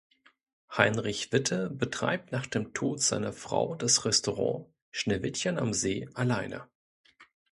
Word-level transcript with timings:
Heinrich 0.75 1.31
Witte 1.31 1.69
betreibt 1.69 2.31
nach 2.31 2.47
dem 2.47 2.73
Tod 2.73 3.01
seiner 3.01 3.33
Frau 3.33 3.75
das 3.75 4.03
Restaurant 4.03 4.65
„Schneewittchen 4.89 5.59
am 5.59 5.73
See“ 5.73 6.09
alleine. 6.15 6.67